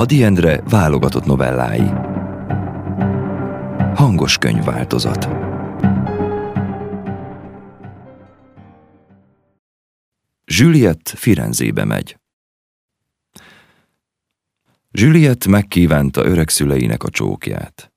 [0.00, 1.90] Adi Endre válogatott novellái.
[3.94, 5.28] Hangos könyvváltozat.
[10.44, 12.18] Juliet Firenzébe megy.
[14.90, 17.92] Juliet megkívánta öreg szüleinek a csókját.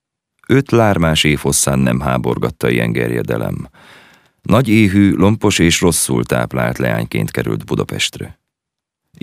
[0.48, 3.70] Öt lármás évhosszán nem háborgatta ilyen gerjedelem.
[4.42, 8.43] Nagy éhű, lompos és rosszul táplált leányként került Budapestre.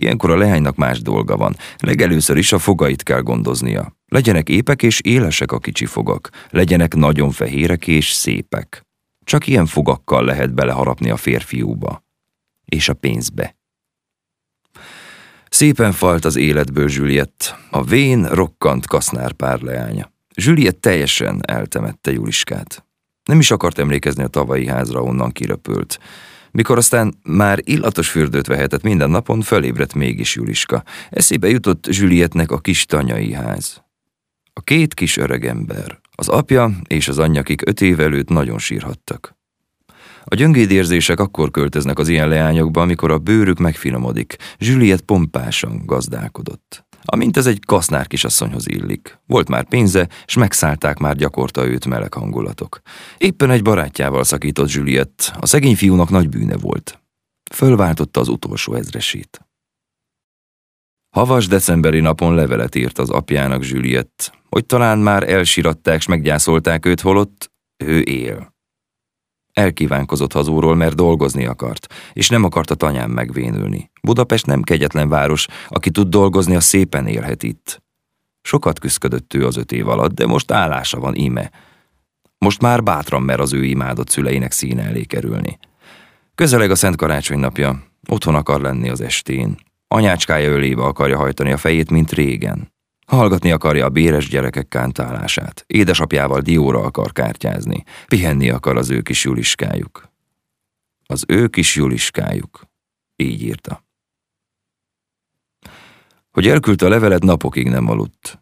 [0.01, 1.56] Ilyenkor a leánynak más dolga van.
[1.79, 3.97] Legelőször is a fogait kell gondoznia.
[4.07, 6.30] Legyenek épek és élesek a kicsi fogak.
[6.51, 8.87] Legyenek nagyon fehérek és szépek.
[9.24, 12.05] Csak ilyen fogakkal lehet beleharapni a férfiúba.
[12.65, 13.57] És a pénzbe.
[15.48, 20.12] Szépen falt az életből Juliett, a vén, rokkant kasznár pár leánya.
[20.35, 22.85] Juliett teljesen eltemette Juliskát.
[23.24, 25.98] Nem is akart emlékezni a tavalyi házra, onnan kiröpült.
[26.52, 30.82] Mikor aztán már illatos fürdőt vehetett minden napon, fölébredt mégis Juliska.
[31.10, 33.82] Eszébe jutott Juliettnek a kis tanyai ház.
[34.52, 39.38] A két kis öregember, az apja és az anyja, akik öt év előtt nagyon sírhattak.
[40.24, 44.37] A gyöngédérzések akkor költöznek az ilyen leányokba, amikor a bőrük megfinomodik.
[44.59, 46.85] Juliet pompásan gazdálkodott.
[47.02, 49.18] Amint ez egy kasznár kisasszonyhoz illik.
[49.26, 52.80] Volt már pénze, s megszállták már gyakorta őt meleg hangulatok.
[53.18, 57.02] Éppen egy barátjával szakított Juliet, a szegény fiúnak nagy bűne volt.
[57.52, 59.45] Fölváltotta az utolsó ezresét.
[61.16, 67.00] Havas decemberi napon levelet írt az apjának Juliet, hogy talán már elsiratták s meggyászolták őt,
[67.00, 67.53] holott
[67.84, 68.54] ő él.
[69.61, 73.91] Elkívánkozott hazúról, mert dolgozni akart, és nem akart a tanyán megvénülni.
[74.03, 77.83] Budapest nem kegyetlen város, aki tud dolgozni, a szépen élhet itt.
[78.43, 81.50] Sokat küzdött ő az öt év alatt, de most állása van íme.
[82.38, 85.59] Most már bátran mer az ő imádott szüleinek színe elé kerülni.
[86.34, 89.56] Közeleg a Szent Karácsony napja, otthon akar lenni az estén.
[89.88, 92.69] Anyácskája ölébe akarja hajtani a fejét, mint régen.
[93.11, 95.65] Hallgatni akarja a béres gyerekek kántálását.
[95.66, 97.84] Édesapjával dióra akar kártyázni.
[98.06, 100.09] Pihenni akar az ő kis Juliskájuk.
[101.06, 102.66] Az ő kis Juliskájuk.
[103.16, 103.84] Így írta.
[106.31, 108.38] Hogy elküldte a levelet, napokig nem aludt.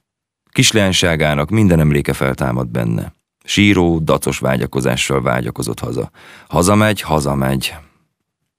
[0.50, 3.12] Kisleányságának minden emléke feltámad benne.
[3.44, 6.10] Síró, dacos vágyakozással vágyakozott haza.
[6.48, 7.74] Hazamegy, hazamegy.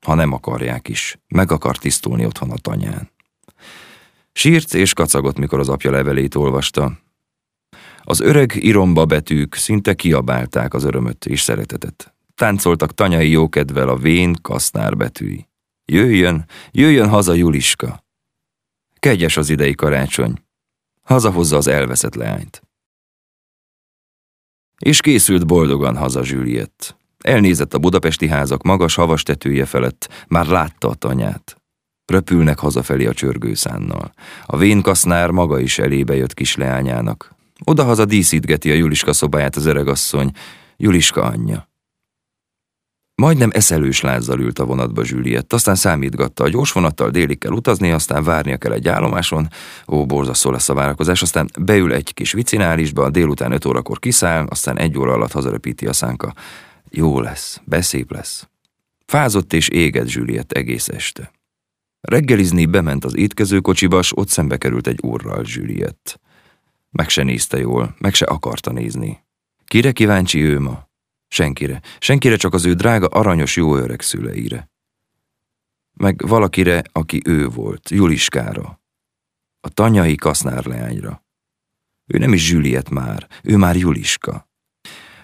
[0.06, 3.10] Ha nem akarják is, meg akar tisztulni otthon a tanyán.
[4.40, 7.00] Sírt és kacagott, mikor az apja levelét olvasta.
[8.04, 12.14] Az öreg iromba betűk szinte kiabálták az örömöt és szeretetet.
[12.36, 15.48] Táncoltak tanyai jókedvel a vén kasznár betűi.
[15.86, 18.04] Jöjjön, jöjjön haza Juliska!
[19.00, 20.34] Kegyes az idei karácsony.
[21.02, 22.62] Hazahozza az elveszett leányt.
[24.78, 26.98] És készült boldogan haza Juliet.
[27.18, 31.59] Elnézett a budapesti házak magas havas tetője felett, már látta a tanyát.
[32.10, 34.14] Röpülnek hazafelé a csörgőszánnal.
[34.46, 37.36] A vénkasznár maga is elébe jött kis leányának.
[37.64, 40.32] Odahaza díszítgeti a Juliska szobáját az öregasszony,
[40.78, 41.70] Juliska anyja.
[43.16, 47.92] Majdnem eszelős lázzal ült a vonatba Juliett, aztán számítgatta, a gyors vonattal délig kell utazni,
[47.92, 49.48] aztán várnia kell egy állomáson,
[49.88, 54.78] ó, borzasztó lesz a várakozás, aztán beül egy kis vicinálisba, délután öt órakor kiszáll, aztán
[54.78, 56.34] egy óra alatt hazarepíti a szánka.
[56.90, 58.48] Jó lesz, beszép lesz.
[59.06, 61.32] Fázott és égett Juliett egész este.
[62.02, 66.20] Reggelizni bement az étkezőkocsiba, s ott szembe került egy úrral Juliett.
[66.90, 69.24] Meg se nézte jól, meg se akarta nézni.
[69.66, 70.88] Kire kíváncsi ő ma?
[71.28, 71.82] Senkire.
[72.00, 74.70] Senkire csak az ő drága, aranyos, jó öreg szüleire.
[75.94, 78.82] Meg valakire, aki ő volt, Juliskára.
[79.60, 81.24] A tanyai kasznár leányra.
[82.06, 84.50] Ő nem is Juliet már, ő már Juliska.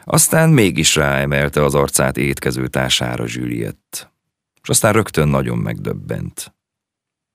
[0.03, 4.11] Aztán mégis ráemelte az arcát étkező társára Juliet.
[4.61, 6.54] És aztán rögtön nagyon megdöbbent.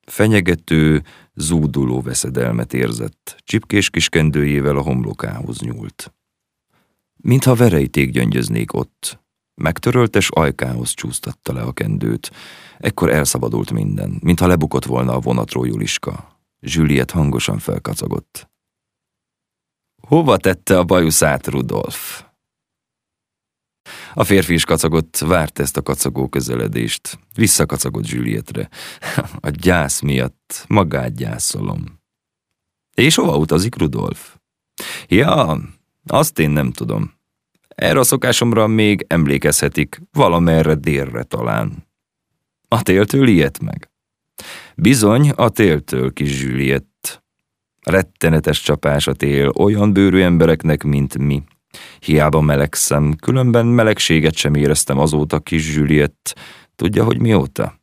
[0.06, 1.02] Fenyegető,
[1.34, 6.14] zúduló veszedelmet érzett, csipkés kiskendőjével a homlokához nyúlt.
[7.16, 9.20] Mintha verejték gyöngyöznék ott.
[9.54, 12.30] Megtöröltes ajkához csúsztatta le a kendőt.
[12.78, 16.38] Ekkor elszabadult minden, mintha lebukott volna a vonatról Juliska.
[16.60, 18.50] Juliet hangosan felkacagott.
[20.00, 22.24] Hova tette a bajuszát, Rudolf?
[24.14, 27.18] A férfi is kacagott, várt ezt a kacagó közeledést.
[27.34, 28.68] Visszakacagott Julietre.
[29.40, 31.84] A gyász miatt magát gyászolom.
[32.94, 34.36] És hova utazik Rudolf?
[35.08, 35.58] Ja,
[36.06, 37.12] azt én nem tudom.
[37.68, 41.86] Erre a szokásomra még emlékezhetik, valamerre délre talán.
[42.68, 43.90] A téltől ilyet meg.
[44.76, 47.22] Bizony, a téltől, kis Juliett.
[47.80, 51.42] Rettenetes csapás a tél olyan bőrű embereknek, mint mi.
[51.98, 56.38] Hiába melegszem, különben melegséget sem éreztem azóta kis Juliett.
[56.76, 57.78] Tudja, hogy mióta?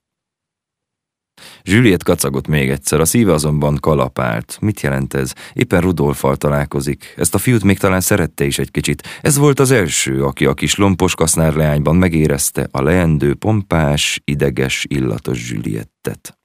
[1.64, 4.58] Juliet kacagott még egyszer, a szíve azonban kalapált.
[4.62, 5.34] Mit jelent ez?
[5.54, 7.14] Éppen Rudolfal találkozik.
[7.18, 9.08] Ezt a fiút még talán szerette is egy kicsit.
[9.22, 14.86] Ez volt az első, aki a kis lompos kasznár leányban megérezte a leendő, pompás, ideges,
[14.90, 16.38] illatos Juliettet.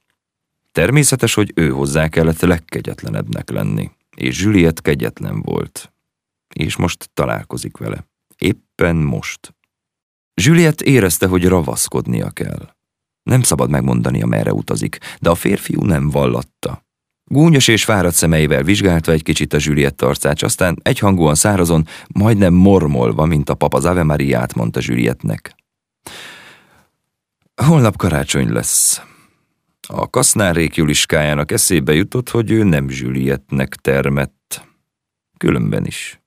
[0.71, 5.92] Természetes, hogy ő hozzá kellett legkegyetlenebbnek lenni, és Juliet kegyetlen volt.
[6.53, 8.07] És most találkozik vele.
[8.37, 9.55] Éppen most.
[10.41, 12.75] Juliet érezte, hogy ravaszkodnia kell.
[13.23, 16.85] Nem szabad megmondania, merre utazik, de a férfiú nem vallatta.
[17.25, 23.25] Gúnyos és fáradt szemeivel vizsgálta egy kicsit a Juliet arcát, aztán egyhangúan szárazon, majdnem mormolva,
[23.25, 25.55] mint a papa az Ave Mariát, mondta Julietnek.
[27.55, 29.01] Holnap karácsony lesz.
[29.87, 34.67] A kasznárék Juliskájának eszébe jutott, hogy ő nem Julietnek termett.
[35.37, 36.22] Különben is.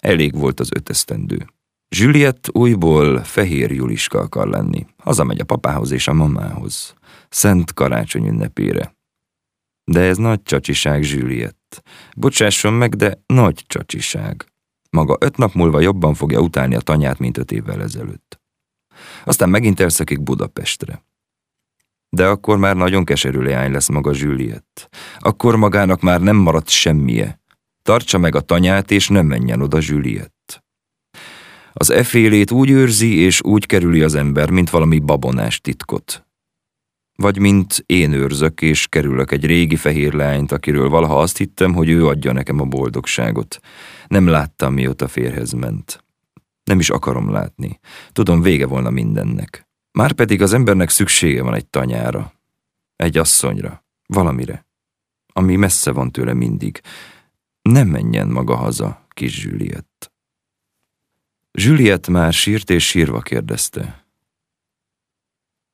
[0.00, 1.46] Elég volt az ötesztendő.
[1.96, 4.86] Juliet újból fehér Juliska akar lenni.
[4.98, 6.94] Hazamegy a papához és a mamához.
[7.28, 8.94] Szent karácsony ünnepére.
[9.84, 11.82] De ez nagy csacsiság, Juliet.
[12.16, 14.44] Bocsásson meg, de nagy csacsiság.
[14.90, 18.40] Maga öt nap múlva jobban fogja utálni a tanyát, mint öt évvel ezelőtt.
[19.24, 21.04] Aztán megint elszakik Budapestre.
[22.08, 24.88] De akkor már nagyon keserű leány lesz maga Juliet.
[25.18, 27.39] Akkor magának már nem maradt semmije.
[27.90, 30.64] Tartsa meg a tanyát, és nem menjen oda Juliet.
[31.72, 36.26] Az efélét úgy őrzi és úgy kerüli az ember, mint valami babonás titkot.
[37.16, 41.88] Vagy mint én őrzök és kerülök egy régi fehér lányt, akiről valaha azt hittem, hogy
[41.88, 43.60] ő adja nekem a boldogságot.
[44.06, 46.04] Nem láttam, mióta férhez ment.
[46.64, 47.78] Nem is akarom látni.
[48.12, 49.68] Tudom, vége volna mindennek.
[49.92, 52.32] Márpedig az embernek szüksége van egy tanyára.
[52.96, 53.84] Egy asszonyra.
[54.06, 54.66] Valamire.
[55.32, 56.80] Ami messze van tőle mindig.
[57.62, 60.12] Nem menjen maga haza, kis Juliet.
[61.52, 64.06] Juliet már sírt és sírva kérdezte.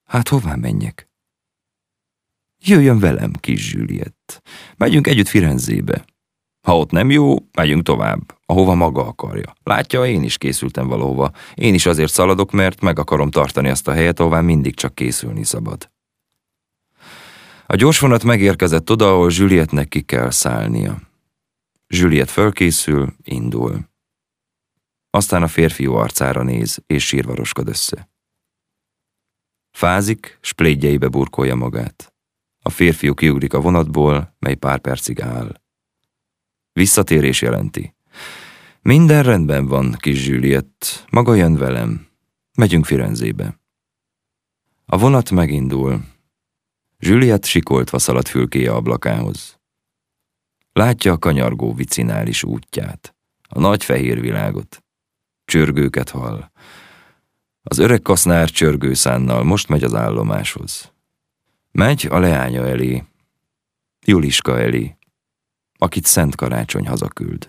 [0.05, 1.09] Hát hová menjek?
[2.59, 4.43] Jöjjön velem, kis Juliet.
[4.77, 6.05] Megyünk együtt Firenzébe.
[6.67, 9.55] Ha ott nem jó, megyünk tovább, ahova maga akarja.
[9.63, 11.33] Látja, én is készültem valahova.
[11.55, 15.45] Én is azért szaladok, mert meg akarom tartani azt a helyet, ahová mindig csak készülni
[15.45, 15.91] szabad.
[17.67, 20.99] A gyorsvonat megérkezett oda, ahol Julietnek ki kell szállnia.
[21.87, 23.89] Juliet fölkészül, indul.
[25.11, 28.09] Aztán a férfiú arcára néz, és sírvaroskod össze.
[29.71, 32.15] Fázik, splédjeibe burkolja magát.
[32.63, 35.61] A férfiú kiugrik a vonatból, mely pár percig áll.
[36.73, 37.95] Visszatérés jelenti.
[38.81, 42.09] Minden rendben van, kis Juliet, maga jön velem.
[42.57, 43.61] Megyünk Firenzébe.
[44.87, 46.05] A vonat megindul.
[46.99, 49.56] Juliet sikoltva szalad fülkéje ablakához.
[50.77, 53.15] Látja a kanyargó vicinális útját,
[53.49, 54.85] a nagy fehér világot
[55.45, 56.51] csörgőket hall.
[57.63, 60.93] Az öreg kasznár csörgőszánnal most megy az állomáshoz.
[61.73, 63.05] Megy a leánya elé,
[64.07, 64.97] Juliska elé,
[65.79, 67.45] akit Szent Karácsony hazaküld.